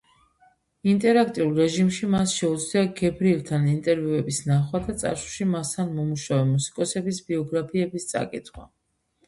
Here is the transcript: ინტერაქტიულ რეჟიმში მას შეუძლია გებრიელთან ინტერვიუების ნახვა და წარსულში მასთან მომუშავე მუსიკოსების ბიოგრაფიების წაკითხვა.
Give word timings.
ინტერაქტიულ 0.93 1.51
რეჟიმში 1.63 2.09
მას 2.13 2.33
შეუძლია 2.37 2.81
გებრიელთან 3.01 3.69
ინტერვიუების 3.75 4.41
ნახვა 4.49 4.83
და 4.89 4.97
წარსულში 5.05 5.49
მასთან 5.53 5.95
მომუშავე 6.01 6.51
მუსიკოსების 6.57 7.25
ბიოგრაფიების 7.33 8.13
წაკითხვა. 8.17 8.71